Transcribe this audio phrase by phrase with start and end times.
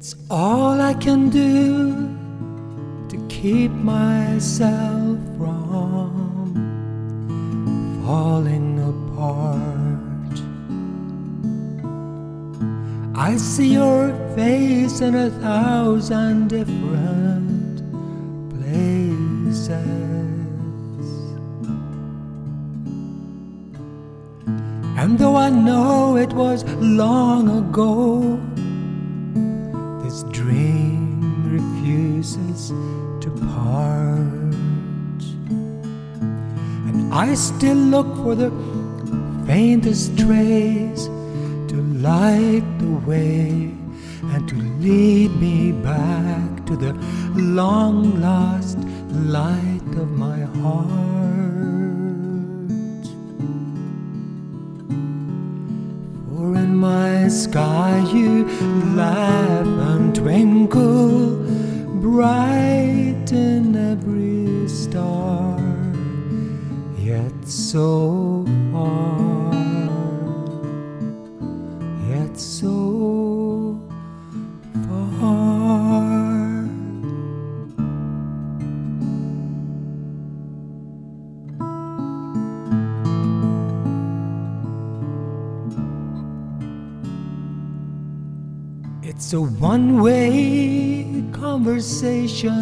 [0.00, 2.08] It's all I can do
[3.10, 6.54] to keep myself from
[8.06, 10.36] falling apart.
[13.14, 17.82] I see your face in a thousand different
[18.56, 19.68] places.
[24.96, 28.40] And though I know it was long ago,
[30.10, 31.22] this dream
[31.56, 32.70] refuses
[33.22, 35.22] to part.
[36.88, 38.50] And I still look for the
[39.46, 41.04] faintest trace
[41.70, 41.76] to
[42.08, 43.70] light the way
[44.32, 46.92] and to lead me back to the
[47.36, 48.78] long lost
[49.38, 50.90] light of my heart.
[56.28, 58.48] For in my sky you
[58.96, 59.89] laugh
[60.20, 61.30] twinkle,
[62.02, 65.58] bright in every star,
[66.98, 68.39] yet so
[89.20, 92.56] It's a one way conversation.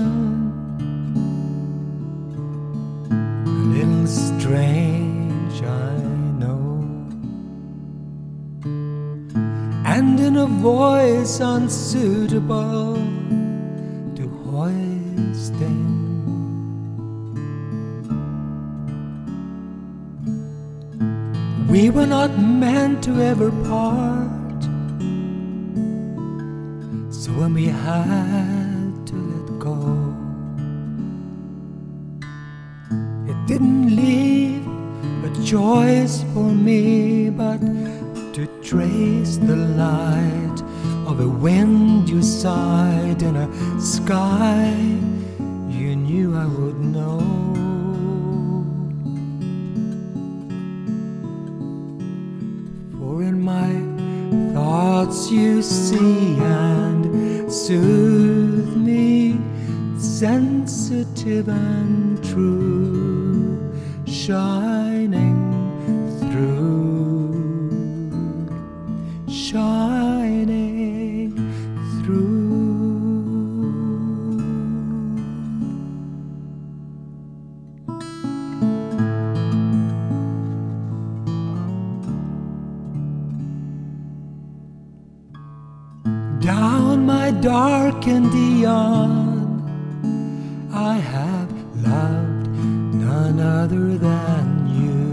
[3.47, 5.95] A little strange, I
[6.41, 6.83] know.
[9.87, 12.97] And in a voice unsuitable
[14.17, 15.87] to hoist in.
[21.69, 24.38] We were not meant to ever part.
[27.37, 30.15] When we had to let go,
[33.31, 34.67] it didn't leave
[35.25, 37.61] a choice for me but
[38.33, 40.63] to trace the light
[41.07, 44.75] of a wind you sighed in a sky
[45.69, 47.19] you knew I would know.
[52.99, 53.71] For in my
[54.55, 56.98] thoughts you see and
[57.51, 59.39] soothe me,
[59.99, 63.73] sensitive and true,
[64.07, 65.37] shining
[66.21, 67.33] through,
[69.29, 70.33] shining
[72.03, 72.39] through.
[86.41, 86.78] Down
[87.31, 89.61] my darkened eon,
[90.73, 92.49] I have loved
[92.95, 94.47] none other than
[94.81, 95.11] you.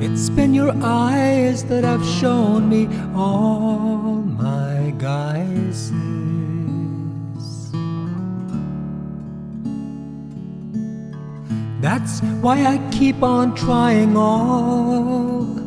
[0.00, 5.92] It's been your eyes that have shown me all my guises.
[11.82, 15.63] That's why I keep on trying all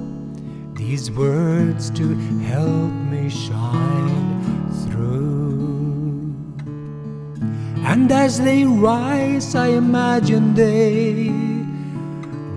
[0.88, 2.16] these words to
[2.48, 6.34] help me shine through.
[7.84, 11.30] And as they rise, I imagine they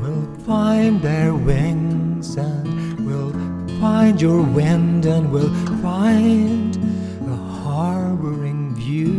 [0.01, 3.33] will find their wings and will
[3.81, 5.53] find your wind and will
[5.83, 6.77] find
[7.27, 9.17] a harboring view.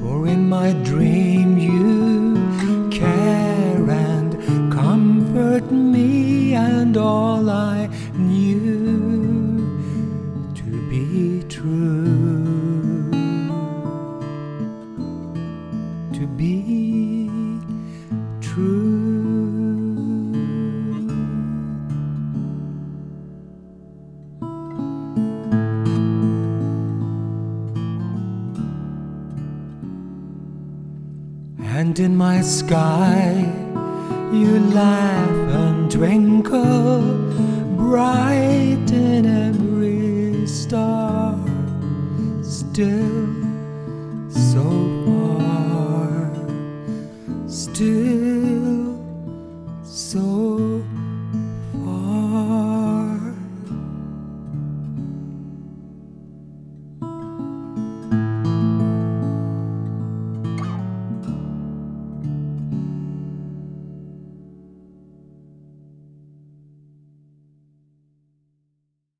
[0.00, 1.41] For in my dream
[11.62, 13.10] true.
[16.12, 17.30] To be
[18.40, 18.82] true.
[31.60, 33.52] And in my sky,
[34.32, 37.02] you laugh and twinkle,
[37.76, 39.51] bright in every
[42.72, 43.26] still
[44.30, 44.64] so
[45.04, 46.32] far,
[47.46, 48.96] still
[49.84, 50.82] so